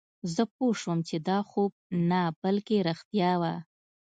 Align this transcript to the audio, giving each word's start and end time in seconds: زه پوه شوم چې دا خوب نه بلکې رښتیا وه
زه 0.33 0.43
پوه 0.55 0.73
شوم 0.81 0.99
چې 1.07 1.17
دا 1.27 1.39
خوب 1.49 1.71
نه 2.09 2.21
بلکې 2.41 2.77
رښتیا 2.89 3.31
وه 3.41 3.53